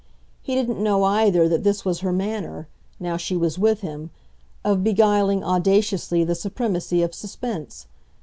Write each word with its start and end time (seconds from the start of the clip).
He 0.41 0.55
didn't 0.55 0.81
know, 0.81 1.03
either, 1.03 1.47
that 1.47 1.63
this 1.63 1.85
was 1.85 1.99
her 1.99 2.11
manner 2.11 2.67
now 2.99 3.17
she 3.17 3.37
was 3.37 3.59
with 3.59 3.81
him 3.81 4.09
of 4.65 4.83
beguiling 4.83 5.43
audaciously 5.43 6.23
the 6.23 6.33
supremacy 6.33 7.03
of 7.03 7.13
suspense. 7.13 7.85